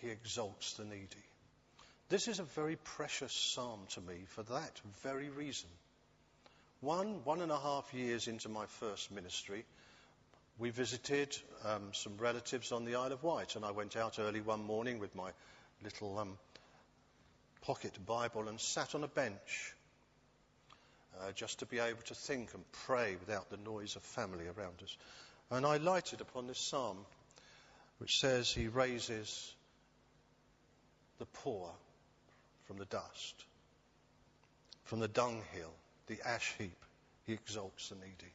he 0.00 0.08
exalts 0.08 0.74
the 0.74 0.84
needy. 0.84 1.24
This 2.08 2.28
is 2.28 2.38
a 2.38 2.44
very 2.44 2.76
precious 2.76 3.32
psalm 3.32 3.80
to 3.90 4.00
me 4.00 4.14
for 4.28 4.42
that 4.44 4.80
very 5.02 5.28
reason. 5.28 5.68
One, 6.80 7.24
one 7.24 7.40
and 7.40 7.50
a 7.50 7.58
half 7.58 7.92
years 7.92 8.28
into 8.28 8.48
my 8.48 8.66
first 8.66 9.10
ministry, 9.10 9.64
we 10.58 10.70
visited 10.70 11.36
um, 11.64 11.90
some 11.92 12.16
relatives 12.18 12.72
on 12.72 12.84
the 12.84 12.96
Isle 12.96 13.12
of 13.12 13.22
Wight, 13.22 13.54
and 13.54 13.64
I 13.64 13.70
went 13.70 13.96
out 13.96 14.18
early 14.18 14.40
one 14.40 14.64
morning 14.64 14.98
with 14.98 15.14
my 15.14 15.30
little 15.84 16.18
um, 16.18 16.36
pocket 17.60 17.96
Bible 18.04 18.48
and 18.48 18.58
sat 18.58 18.94
on 18.96 19.04
a 19.04 19.08
bench 19.08 19.74
uh, 21.20 21.30
just 21.32 21.60
to 21.60 21.66
be 21.66 21.78
able 21.78 22.02
to 22.06 22.14
think 22.14 22.54
and 22.54 22.64
pray 22.86 23.16
without 23.20 23.50
the 23.50 23.56
noise 23.58 23.94
of 23.94 24.02
family 24.02 24.46
around 24.46 24.82
us. 24.82 24.96
And 25.50 25.64
I 25.64 25.76
lighted 25.76 26.20
upon 26.20 26.48
this 26.48 26.58
psalm, 26.58 26.98
which 27.98 28.18
says, 28.18 28.52
He 28.52 28.66
raises 28.66 29.54
the 31.20 31.26
poor 31.26 31.70
from 32.66 32.78
the 32.78 32.84
dust, 32.84 33.44
from 34.84 34.98
the 34.98 35.08
dunghill, 35.08 35.72
the 36.08 36.18
ash 36.26 36.52
heap, 36.58 36.84
He 37.26 37.32
exalts 37.32 37.90
the 37.90 37.94
needy. 37.94 38.32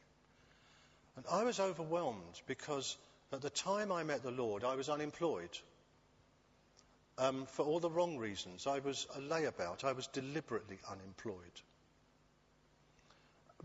And 1.16 1.24
I 1.30 1.44
was 1.44 1.60
overwhelmed 1.60 2.40
because 2.46 2.96
at 3.32 3.40
the 3.40 3.50
time 3.50 3.92
I 3.92 4.02
met 4.02 4.22
the 4.22 4.30
Lord, 4.30 4.64
I 4.64 4.76
was 4.76 4.88
unemployed. 4.88 5.50
um, 7.18 7.46
for 7.46 7.64
all 7.64 7.80
the 7.80 7.90
wrong 7.90 8.18
reasons. 8.18 8.66
I 8.66 8.80
was 8.80 9.06
a 9.16 9.20
layabout. 9.20 9.84
I 9.84 9.92
was 9.92 10.06
deliberately 10.08 10.78
unemployed. 10.90 11.60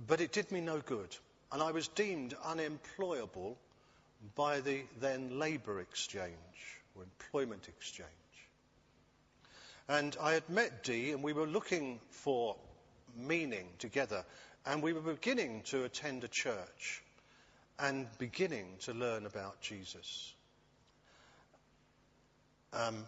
But 0.07 0.21
it 0.21 0.31
did 0.31 0.51
me 0.51 0.61
no 0.61 0.79
good. 0.79 1.15
And 1.51 1.61
I 1.61 1.71
was 1.71 1.87
deemed 1.87 2.35
unemployable 2.45 3.57
by 4.35 4.59
the 4.59 4.81
then 4.99 5.39
labour 5.39 5.79
exchange 5.79 6.33
or 6.95 7.03
employment 7.03 7.67
exchange. 7.67 8.09
And 9.87 10.15
I 10.21 10.33
had 10.33 10.47
met 10.49 10.83
Dee, 10.83 11.11
and 11.11 11.23
we 11.23 11.33
were 11.33 11.47
looking 11.47 11.99
for 12.11 12.55
meaning 13.17 13.67
together, 13.79 14.23
and 14.65 14.83
we 14.83 14.93
were 14.93 15.01
beginning 15.01 15.63
to 15.65 15.83
attend 15.83 16.23
a 16.23 16.27
church 16.27 17.01
and 17.79 18.07
beginning 18.17 18.67
to 18.81 18.93
learn 18.93 19.25
about 19.25 19.61
Jesus. 19.61 20.33
Um, 22.73 23.05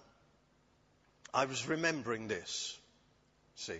I 1.33 1.45
was 1.45 1.67
remembering 1.67 2.27
this, 2.27 2.77
see, 3.55 3.79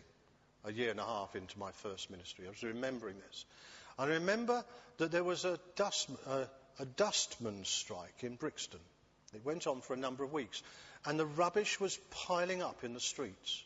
a 0.64 0.72
year 0.72 0.92
and 0.92 1.00
a 1.00 1.06
half 1.06 1.36
into 1.36 1.58
my 1.58 1.72
first 1.72 2.12
ministry. 2.12 2.46
I 2.46 2.50
was 2.50 2.64
remembering 2.64 3.16
this. 3.28 3.46
I 3.98 4.06
remember 4.06 4.64
that 4.98 5.12
there 5.12 5.24
was 5.24 5.46
a, 5.46 5.60
dust, 5.76 6.10
uh, 6.28 6.46
a 6.80 6.86
dustman 6.86 7.66
strike 7.66 8.24
in 8.24 8.36
Brixton. 8.36 8.80
It 9.34 9.46
went 9.46 9.68
on 9.68 9.82
for 9.82 9.94
a 9.94 9.98
number 9.98 10.24
of 10.24 10.34
weeks. 10.34 10.62
And 11.06 11.20
the 11.20 11.26
rubbish 11.26 11.80
was 11.80 11.98
piling 12.12 12.62
up 12.62 12.84
in 12.84 12.94
the 12.94 13.00
streets. 13.00 13.64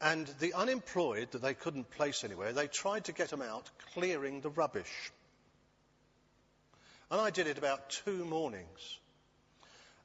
And 0.00 0.26
the 0.40 0.54
unemployed 0.54 1.30
that 1.32 1.42
they 1.42 1.54
couldn't 1.54 1.90
place 1.90 2.24
anywhere, 2.24 2.52
they 2.52 2.66
tried 2.66 3.04
to 3.04 3.12
get 3.12 3.28
them 3.28 3.42
out 3.42 3.68
clearing 3.94 4.40
the 4.40 4.48
rubbish. 4.48 5.12
And 7.10 7.20
I 7.20 7.30
did 7.30 7.46
it 7.46 7.58
about 7.58 7.90
two 7.90 8.24
mornings. 8.24 8.98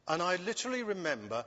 And 0.07 0.21
I 0.21 0.37
literally 0.37 0.83
remember, 0.83 1.45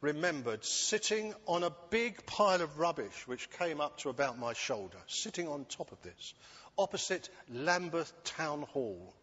remembered 0.00 0.64
sitting 0.64 1.34
on 1.46 1.62
a 1.62 1.72
big 1.90 2.26
pile 2.26 2.60
of 2.60 2.78
rubbish 2.78 3.26
which 3.26 3.50
came 3.58 3.80
up 3.80 3.98
to 3.98 4.10
about 4.10 4.38
my 4.38 4.52
shoulder, 4.52 4.98
sitting 5.06 5.48
on 5.48 5.64
top 5.64 5.92
of 5.92 6.02
this, 6.02 6.34
opposite 6.76 7.28
Lambeth 7.50 8.12
Town 8.24 8.62
Hall, 8.62 9.14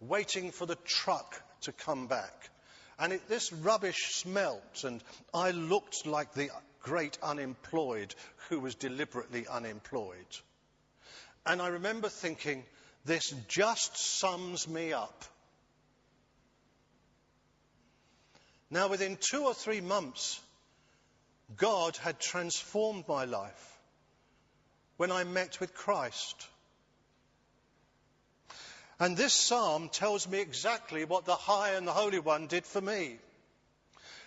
waiting 0.00 0.50
for 0.50 0.66
the 0.66 0.76
truck 0.76 1.42
to 1.62 1.72
come 1.72 2.06
back. 2.06 2.50
And 2.98 3.12
it, 3.12 3.28
this 3.28 3.52
rubbish 3.52 4.14
smelt, 4.14 4.84
and 4.84 5.02
I 5.32 5.50
looked 5.50 6.06
like 6.06 6.32
the 6.34 6.50
great 6.82 7.18
unemployed 7.22 8.14
who 8.48 8.60
was 8.60 8.74
deliberately 8.74 9.46
unemployed. 9.46 10.26
And 11.46 11.62
I 11.62 11.68
remember 11.68 12.08
thinking, 12.08 12.64
this 13.08 13.34
just 13.48 13.98
sums 13.98 14.68
me 14.68 14.92
up. 14.92 15.24
Now, 18.70 18.88
within 18.88 19.16
two 19.18 19.44
or 19.44 19.54
three 19.54 19.80
months, 19.80 20.40
God 21.56 21.96
had 21.96 22.20
transformed 22.20 23.08
my 23.08 23.24
life 23.24 23.78
when 24.98 25.10
I 25.10 25.24
met 25.24 25.58
with 25.58 25.74
Christ. 25.74 26.46
And 29.00 29.16
this 29.16 29.32
psalm 29.32 29.88
tells 29.88 30.28
me 30.28 30.40
exactly 30.40 31.04
what 31.04 31.24
the 31.24 31.34
High 31.34 31.72
and 31.72 31.88
the 31.88 31.92
Holy 31.92 32.18
One 32.18 32.46
did 32.46 32.66
for 32.66 32.80
me. 32.80 33.16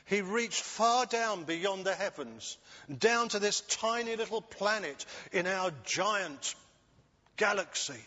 He 0.05 0.21
reached 0.21 0.63
far 0.63 1.05
down 1.05 1.43
beyond 1.43 1.85
the 1.85 1.93
heavens, 1.93 2.57
down 2.97 3.29
to 3.29 3.39
this 3.39 3.61
tiny 3.61 4.15
little 4.15 4.41
planet 4.41 5.05
in 5.31 5.45
our 5.45 5.71
giant 5.85 6.55
galaxy. 7.37 8.01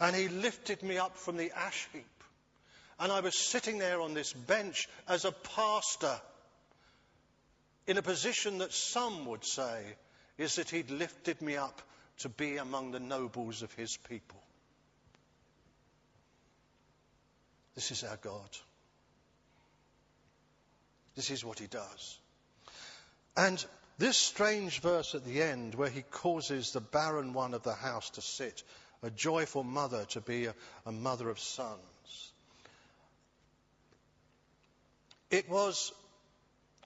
And 0.00 0.14
he 0.14 0.28
lifted 0.28 0.82
me 0.82 0.98
up 0.98 1.16
from 1.16 1.36
the 1.36 1.50
ash 1.56 1.88
heap. 1.92 2.04
And 2.98 3.12
I 3.12 3.20
was 3.20 3.36
sitting 3.36 3.78
there 3.78 4.00
on 4.00 4.14
this 4.14 4.32
bench 4.32 4.88
as 5.08 5.24
a 5.24 5.32
pastor 5.32 6.20
in 7.86 7.98
a 7.98 8.02
position 8.02 8.58
that 8.58 8.72
some 8.72 9.26
would 9.26 9.44
say 9.44 9.82
is 10.38 10.56
that 10.56 10.70
he'd 10.70 10.90
lifted 10.90 11.40
me 11.40 11.56
up 11.56 11.82
to 12.18 12.28
be 12.28 12.56
among 12.56 12.92
the 12.92 13.00
nobles 13.00 13.62
of 13.62 13.72
his 13.74 13.96
people. 14.08 14.42
This 17.74 17.90
is 17.90 18.04
our 18.04 18.16
God. 18.16 18.48
This 21.14 21.30
is 21.30 21.44
what 21.44 21.58
he 21.58 21.66
does. 21.66 22.18
And 23.36 23.64
this 23.98 24.16
strange 24.16 24.80
verse 24.80 25.14
at 25.14 25.24
the 25.24 25.42
end, 25.42 25.74
where 25.74 25.90
he 25.90 26.02
causes 26.02 26.72
the 26.72 26.80
barren 26.80 27.34
one 27.34 27.54
of 27.54 27.62
the 27.62 27.74
house 27.74 28.10
to 28.10 28.22
sit, 28.22 28.62
a 29.02 29.10
joyful 29.10 29.64
mother 29.64 30.04
to 30.10 30.20
be 30.20 30.46
a, 30.46 30.54
a 30.84 30.92
mother 30.92 31.28
of 31.28 31.38
sons. 31.38 32.32
It 35.30 35.48
was 35.48 35.92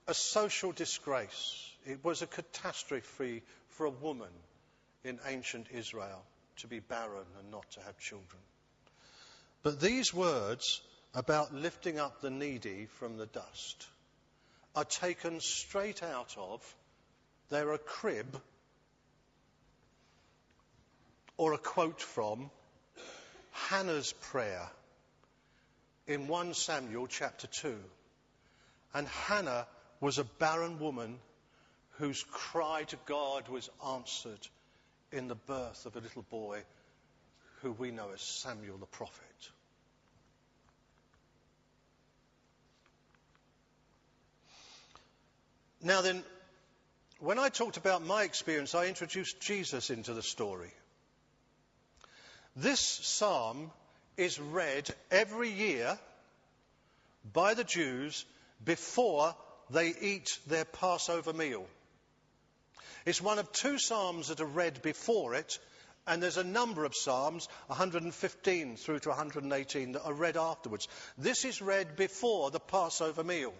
a 0.08 0.14
social 0.14 0.72
disgrace. 0.72 1.70
It 1.86 2.04
was 2.04 2.22
a 2.22 2.26
catastrophe 2.26 3.42
for 3.68 3.86
a 3.86 3.90
woman 3.90 4.32
in 5.04 5.18
ancient 5.26 5.66
Israel 5.72 6.22
to 6.58 6.66
be 6.66 6.80
barren 6.80 7.26
and 7.38 7.50
not 7.50 7.70
to 7.72 7.80
have 7.80 7.98
children. 7.98 8.40
But 9.62 9.80
these 9.80 10.12
words 10.12 10.80
about 11.14 11.54
lifting 11.54 11.98
up 11.98 12.20
the 12.20 12.30
needy 12.30 12.86
from 12.98 13.16
the 13.16 13.26
dust 13.26 13.86
are 14.74 14.84
taken 14.84 15.40
straight 15.40 16.02
out 16.02 16.34
of, 16.38 16.74
they're 17.50 17.72
a 17.72 17.78
crib 17.78 18.40
or 21.40 21.54
a 21.54 21.58
quote 21.58 22.02
from 22.02 22.50
Hannah's 23.50 24.12
prayer 24.12 24.68
in 26.06 26.28
1 26.28 26.52
Samuel 26.52 27.06
chapter 27.06 27.46
2. 27.46 27.74
And 28.92 29.08
Hannah 29.08 29.66
was 30.02 30.18
a 30.18 30.24
barren 30.24 30.78
woman 30.78 31.16
whose 31.92 32.22
cry 32.24 32.82
to 32.88 32.96
God 33.06 33.48
was 33.48 33.70
answered 33.88 34.46
in 35.12 35.28
the 35.28 35.34
birth 35.34 35.86
of 35.86 35.96
a 35.96 36.00
little 36.00 36.26
boy 36.28 36.60
who 37.62 37.72
we 37.72 37.90
know 37.90 38.10
as 38.12 38.20
Samuel 38.20 38.76
the 38.76 38.84
prophet. 38.84 39.50
Now 45.82 46.02
then, 46.02 46.22
when 47.18 47.38
I 47.38 47.48
talked 47.48 47.78
about 47.78 48.04
my 48.04 48.24
experience, 48.24 48.74
I 48.74 48.88
introduced 48.88 49.40
Jesus 49.40 49.88
into 49.88 50.12
the 50.12 50.22
story. 50.22 50.70
This 52.60 52.80
psalm 52.80 53.70
is 54.18 54.38
read 54.38 54.90
every 55.10 55.50
year 55.50 55.98
by 57.32 57.54
the 57.54 57.64
Jews 57.64 58.26
before 58.62 59.34
they 59.70 59.94
eat 59.98 60.38
their 60.46 60.66
Passover 60.66 61.32
meal. 61.32 61.66
It's 63.06 63.22
one 63.22 63.38
of 63.38 63.50
two 63.50 63.78
psalms 63.78 64.28
that 64.28 64.42
are 64.42 64.44
read 64.44 64.82
before 64.82 65.34
it, 65.34 65.58
and 66.06 66.22
there's 66.22 66.36
a 66.36 66.44
number 66.44 66.84
of 66.84 66.94
psalms, 66.94 67.48
115 67.68 68.76
through 68.76 68.98
to 68.98 69.08
118, 69.08 69.92
that 69.92 70.04
are 70.04 70.12
read 70.12 70.36
afterwards. 70.36 70.86
This 71.16 71.46
is 71.46 71.62
read 71.62 71.96
before 71.96 72.50
the 72.50 72.60
Passover 72.60 73.24
meal 73.24 73.54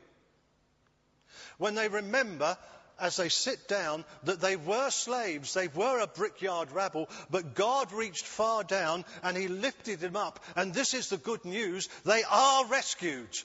when 1.57 1.75
they 1.75 1.89
remember 1.89 2.59
as 3.01 3.17
they 3.17 3.29
sit 3.29 3.67
down 3.69 4.05
that 4.25 4.41
they 4.41 4.57
were 4.57 4.91
slaves, 4.91 5.55
they 5.55 5.69
were 5.69 6.01
a 6.01 6.07
brickyard 6.07 6.71
rabble, 6.73 7.09
but 7.31 7.55
God 7.55 7.93
reached 7.93 8.27
far 8.27 8.63
down 8.63 9.05
and 9.23 9.37
He 9.37 9.49
lifted 9.49 10.01
them 10.01 10.17
up. 10.17 10.45
And 10.57 10.73
this 10.73 10.95
is 10.95 11.09
the 11.09 11.17
good 11.17 11.45
news 11.45 11.89
they 12.05 12.23
are 12.31 12.67
rescued. 12.67 13.37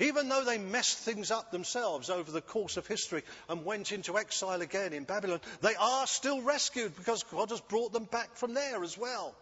Even 0.00 0.28
though 0.28 0.44
they 0.44 0.58
messed 0.58 0.98
things 0.98 1.32
up 1.32 1.50
themselves 1.50 2.08
over 2.08 2.30
the 2.30 2.40
course 2.40 2.76
of 2.76 2.86
history 2.86 3.24
and 3.48 3.64
went 3.64 3.90
into 3.90 4.16
exile 4.16 4.62
again 4.62 4.92
in 4.92 5.02
Babylon, 5.02 5.40
they 5.60 5.74
are 5.74 6.06
still 6.06 6.40
rescued 6.40 6.94
because 6.96 7.24
God 7.24 7.50
has 7.50 7.60
brought 7.60 7.92
them 7.92 8.04
back 8.04 8.36
from 8.36 8.54
there 8.54 8.84
as 8.84 8.96
well. 8.96 9.34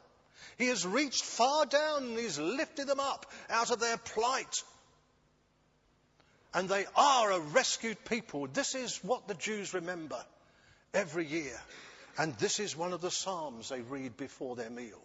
He 0.56 0.68
has 0.68 0.86
reached 0.86 1.24
far 1.24 1.66
down 1.66 2.04
and 2.04 2.18
He's 2.18 2.38
lifted 2.38 2.86
them 2.86 3.00
up 3.00 3.30
out 3.50 3.70
of 3.70 3.80
their 3.80 3.98
plight 3.98 4.62
and 6.54 6.68
they 6.68 6.86
are 6.96 7.32
a 7.32 7.40
rescued 7.40 8.04
people. 8.04 8.46
This 8.46 8.74
is 8.74 8.98
what 9.02 9.28
the 9.28 9.34
Jews 9.34 9.74
remember 9.74 10.22
every 10.94 11.26
year. 11.26 11.58
And 12.18 12.34
this 12.36 12.60
is 12.60 12.76
one 12.76 12.92
of 12.92 13.00
the 13.00 13.10
Psalms 13.10 13.68
they 13.68 13.82
read 13.82 14.16
before 14.16 14.56
their 14.56 14.70
meal. 14.70 15.02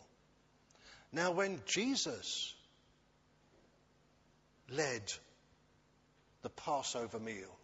Now, 1.12 1.32
when 1.32 1.60
Jesus 1.65 2.54
led 4.69 5.01
the 6.41 6.49
Passover 6.49 7.19
meal, 7.19 7.58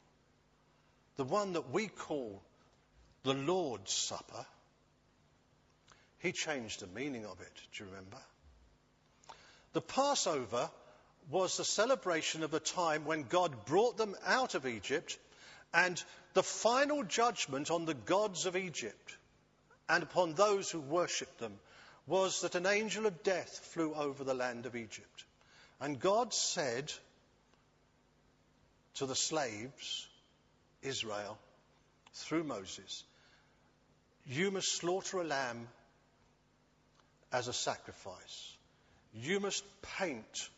the 1.16 1.24
one 1.24 1.54
that 1.54 1.72
we 1.72 1.88
call 1.88 2.42
the 3.24 3.34
Lord's 3.34 3.94
Supper, 3.94 4.46
he 6.20 6.32
changed 6.34 6.82
the 6.82 6.88
meaning 6.88 7.26
of 7.26 7.40
it. 7.40 7.54
Do 7.74 7.84
you 7.84 7.90
remember? 7.90 8.18
The 9.74 9.82
Passover 9.82 10.70
was 11.30 11.58
the 11.58 11.66
celebration 11.66 12.44
of 12.44 12.52
the 12.52 12.60
time 12.60 13.06
when 13.06 13.24
God 13.24 13.66
brought 13.66 13.98
them 13.98 14.16
out 14.26 14.56
of 14.56 14.66
Egypt 14.66 15.18
and 15.74 16.02
the 16.34 16.44
final 16.44 17.04
judgment 17.04 17.70
on 17.70 17.86
the 17.86 17.94
gods 17.94 18.46
of 18.46 18.56
Egypt 18.56 19.18
and 19.90 20.04
upon 20.04 20.34
those 20.34 20.70
who 20.70 20.80
worshipped 20.80 21.40
them 21.40 21.54
was 22.06 22.42
that 22.42 22.56
an 22.56 22.66
angel 22.66 23.06
of 23.06 23.24
death 23.24 23.60
flew 23.74 23.94
over 23.94 24.24
the 24.24 24.34
land 24.34 24.66
of 24.66 24.76
Egypt. 24.76 25.26
And 25.80 26.00
God 26.00 26.34
said, 26.34 26.92
to 28.96 29.06
the 29.06 29.16
slaves, 29.16 30.08
Israel, 30.82 31.38
through 32.14 32.44
Moses, 32.44 33.04
you 34.26 34.50
must 34.50 34.76
slaughter 34.76 35.20
a 35.20 35.24
lamb 35.24 35.68
as 37.32 37.48
a 37.48 37.54
sacrifice. 37.54 38.58
You 39.14 39.40
must 39.40 39.64
paint, 40.00 40.50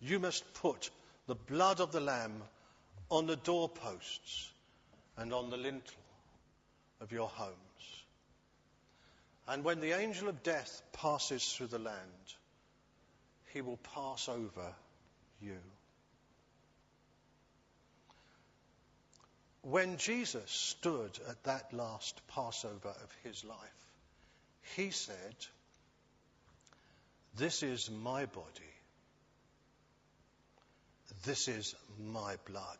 you 0.00 0.18
must 0.18 0.52
put 0.54 0.90
the 1.26 1.34
blood 1.34 1.80
of 1.80 1.92
the 1.92 2.00
lamb 2.00 2.42
on 3.10 3.26
the 3.26 3.36
doorposts 3.36 4.50
and 5.16 5.32
on 5.32 5.50
the 5.50 5.56
lintel 5.56 5.94
of 7.00 7.12
your 7.12 7.28
homes. 7.28 7.54
And 9.46 9.64
when 9.64 9.80
the 9.80 9.92
angel 9.92 10.28
of 10.28 10.42
death 10.42 10.82
passes 10.92 11.52
through 11.52 11.68
the 11.68 11.78
land, 11.78 11.96
he 13.52 13.62
will 13.62 13.78
pass 13.94 14.28
over 14.28 14.74
you. 15.40 15.56
When 19.62 19.96
Jesus 19.96 20.50
stood 20.50 21.18
at 21.28 21.44
that 21.44 21.72
last 21.72 22.20
Passover 22.28 22.88
of 22.88 23.16
his 23.24 23.44
life, 23.44 23.58
he 24.76 24.90
said, 24.90 25.34
This 27.36 27.62
is 27.62 27.90
my 27.90 28.26
body. 28.26 28.77
This 31.24 31.48
is 31.48 31.74
my 31.98 32.36
blood. 32.46 32.78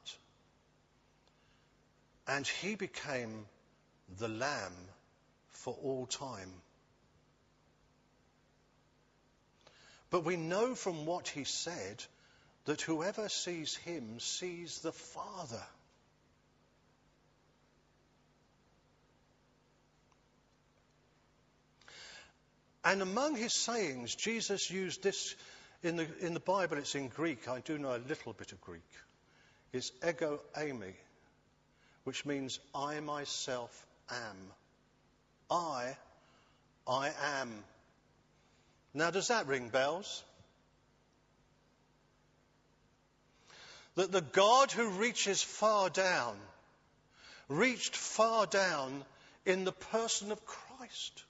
And 2.26 2.46
he 2.46 2.74
became 2.74 3.46
the 4.18 4.28
lamb 4.28 4.74
for 5.50 5.76
all 5.82 6.06
time. 6.06 6.52
But 10.10 10.24
we 10.24 10.36
know 10.36 10.74
from 10.74 11.04
what 11.04 11.28
he 11.28 11.44
said 11.44 12.02
that 12.64 12.80
whoever 12.80 13.28
sees 13.28 13.76
him 13.76 14.20
sees 14.20 14.80
the 14.80 14.92
Father. 14.92 15.62
And 22.84 23.02
among 23.02 23.36
his 23.36 23.52
sayings, 23.52 24.14
Jesus 24.14 24.70
used 24.70 25.02
this 25.02 25.34
in 25.82 25.96
the, 25.96 26.08
in 26.20 26.34
the 26.34 26.40
Bible, 26.40 26.78
it's 26.78 26.94
in 26.94 27.08
Greek. 27.08 27.48
I 27.48 27.60
do 27.60 27.78
know 27.78 27.94
a 27.94 28.02
little 28.08 28.32
bit 28.32 28.52
of 28.52 28.60
Greek. 28.60 28.82
It's 29.72 29.92
ego 30.06 30.40
eimi, 30.56 30.94
which 32.04 32.24
means 32.24 32.58
I 32.74 33.00
myself 33.00 33.86
am. 34.10 34.36
I, 35.50 35.96
I 36.86 37.12
am. 37.40 37.52
Now, 38.94 39.10
does 39.10 39.28
that 39.28 39.46
ring 39.46 39.68
bells? 39.68 40.22
That 43.94 44.12
the 44.12 44.20
God 44.20 44.72
who 44.72 44.88
reaches 44.90 45.42
far 45.42 45.90
down 45.90 46.36
reached 47.48 47.96
far 47.96 48.46
down 48.46 49.04
in 49.46 49.64
the 49.64 49.72
person 49.72 50.30
of 50.32 50.44
Christ. 50.44 51.24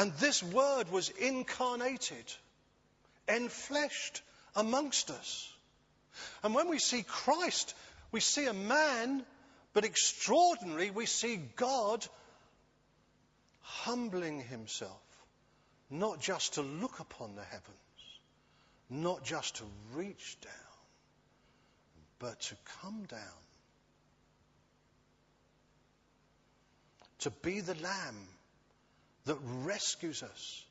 And 0.00 0.14
this 0.14 0.42
word 0.42 0.90
was 0.90 1.10
incarnated, 1.10 2.24
enfleshed 3.28 4.22
amongst 4.56 5.10
us. 5.10 5.52
And 6.42 6.54
when 6.54 6.70
we 6.70 6.78
see 6.78 7.02
Christ, 7.02 7.74
we 8.10 8.20
see 8.20 8.46
a 8.46 8.54
man, 8.54 9.22
but 9.74 9.84
extraordinary, 9.84 10.90
we 10.90 11.04
see 11.04 11.38
God 11.54 12.06
humbling 13.60 14.40
himself, 14.40 15.02
not 15.90 16.18
just 16.18 16.54
to 16.54 16.62
look 16.62 16.98
upon 17.00 17.34
the 17.34 17.44
heavens, 17.44 17.66
not 18.88 19.22
just 19.22 19.56
to 19.56 19.64
reach 19.92 20.38
down, 20.40 20.78
but 22.18 22.40
to 22.40 22.56
come 22.80 23.04
down, 23.06 23.42
to 27.18 27.28
be 27.28 27.60
the 27.60 27.74
lamb 27.74 28.28
that 29.24 29.38
rescues 29.64 30.22
us 30.22 30.64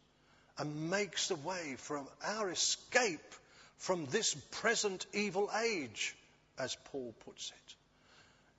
and 0.57 0.89
makes 0.89 1.27
the 1.27 1.35
way 1.35 1.75
for 1.77 2.03
our 2.23 2.49
escape 2.49 3.33
from 3.77 4.05
this 4.07 4.33
present 4.51 5.05
evil 5.13 5.49
age, 5.63 6.15
as 6.57 6.75
Paul 6.91 7.15
puts 7.25 7.51
it. 7.51 7.75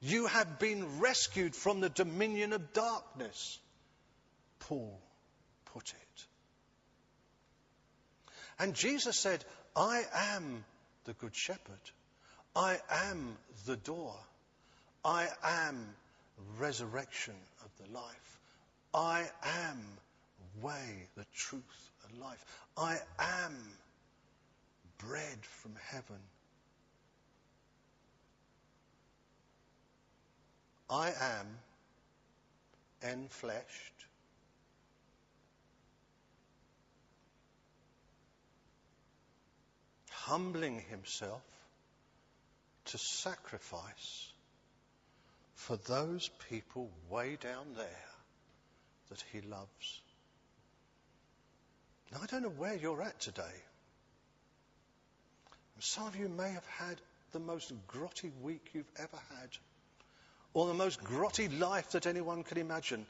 You 0.00 0.26
have 0.26 0.58
been 0.58 0.98
rescued 0.98 1.54
from 1.54 1.80
the 1.80 1.90
dominion 1.90 2.54
of 2.54 2.72
darkness, 2.72 3.58
Paul 4.60 4.98
put 5.66 5.90
it. 5.90 6.26
And 8.58 8.74
Jesus 8.74 9.16
said, 9.16 9.44
I 9.76 10.02
am 10.14 10.64
the 11.04 11.12
good 11.14 11.34
shepherd. 11.34 11.80
I 12.56 12.78
am 12.90 13.36
the 13.66 13.76
door. 13.76 14.14
I 15.04 15.28
am 15.44 15.94
resurrection 16.58 17.34
of 17.64 17.86
the 17.86 17.92
life. 17.94 18.29
I 18.92 19.24
am 19.42 19.78
way, 20.60 21.06
the 21.16 21.24
truth, 21.34 21.90
and 22.08 22.20
life. 22.20 22.44
I 22.76 22.98
am 23.18 23.56
bread 24.98 25.38
from 25.44 25.76
heaven. 25.90 26.20
I 30.88 31.12
am 31.20 31.46
enfleshed. 33.02 34.06
Humbling 40.10 40.82
himself 40.90 41.42
to 42.86 42.98
sacrifice 42.98 44.32
for 45.54 45.76
those 45.76 46.28
people 46.48 46.90
way 47.08 47.36
down 47.40 47.66
there 47.76 48.09
that 49.10 49.22
he 49.32 49.40
loves. 49.42 50.00
Now, 52.12 52.18
I 52.22 52.26
don't 52.26 52.42
know 52.42 52.48
where 52.48 52.74
you're 52.74 53.02
at 53.02 53.20
today. 53.20 53.42
Some 55.78 56.06
of 56.06 56.16
you 56.16 56.28
may 56.28 56.50
have 56.50 56.66
had 56.66 57.00
the 57.32 57.38
most 57.38 57.72
grotty 57.86 58.30
week 58.42 58.70
you've 58.74 58.90
ever 58.96 59.18
had, 59.38 59.48
or 60.52 60.66
the 60.66 60.74
most 60.74 61.02
grotty 61.02 61.48
life 61.58 61.92
that 61.92 62.06
anyone 62.06 62.42
can 62.42 62.58
imagine. 62.58 63.06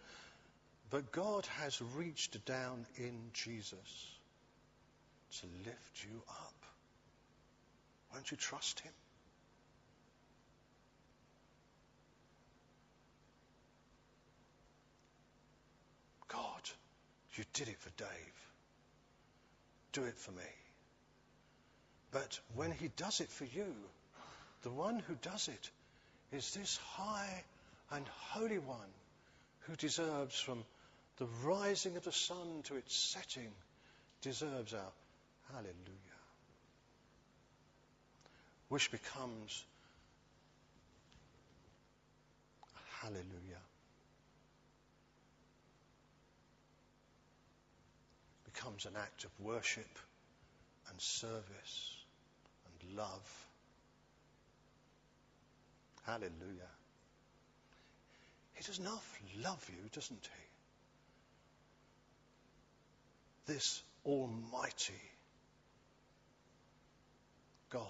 But 0.91 1.11
God 1.11 1.47
has 1.59 1.81
reached 1.97 2.45
down 2.45 2.87
in 2.97 3.19
Jesus 3.33 4.19
to 5.41 5.47
lift 5.65 6.05
you 6.05 6.23
up. 6.29 6.55
Won't 8.13 8.31
you 8.31 8.37
trust 8.37 8.81
Him? 8.81 8.93
God, 16.33 16.71
you 17.35 17.45
did 17.53 17.69
it 17.69 17.79
for 17.79 17.91
Dave. 17.97 18.09
Do 19.93 20.05
it 20.05 20.17
for 20.17 20.33
me. 20.33 20.43
But 22.13 22.39
when 22.55 22.71
he 22.73 22.89
does 22.97 23.21
it 23.21 23.31
for 23.31 23.45
you, 23.45 23.75
the 24.63 24.71
one 24.71 24.99
who 25.07 25.15
does 25.23 25.49
it 25.49 25.71
is 26.33 26.55
this 26.55 26.79
high 26.95 27.45
and 27.91 28.07
holy 28.31 28.59
one 28.59 28.93
who 29.61 29.77
deserves 29.77 30.39
from 30.39 30.65
the 31.19 31.27
rising 31.45 31.97
of 31.97 32.05
the 32.05 32.13
sun 32.13 32.63
to 32.65 32.77
its 32.77 32.97
setting, 32.97 33.51
deserves 34.23 34.73
our 34.73 34.93
hallelujah. 35.53 35.75
Which 38.69 38.91
becomes 38.91 39.65
hallelujah. 43.03 43.63
Becomes 48.61 48.85
an 48.85 48.93
act 48.97 49.25
of 49.25 49.31
worship 49.41 49.99
and 50.91 51.01
service 51.01 51.97
and 52.67 52.97
love. 52.97 53.47
Hallelujah. 56.05 56.75
He 58.55 58.65
does 58.65 58.79
not 58.81 59.03
love 59.43 59.71
you, 59.71 59.89
doesn't 59.93 60.29
he? 63.47 63.53
This 63.53 63.83
Almighty 64.05 64.93
God 67.71 67.81